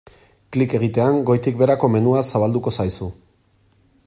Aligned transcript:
Klik 0.55 0.71
egitean 0.77 1.21
goitik-beherako 1.27 1.91
menua 1.97 2.25
zabalduko 2.33 2.77
zaizu. 2.81 3.15